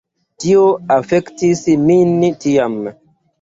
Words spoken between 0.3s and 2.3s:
Tio afektis min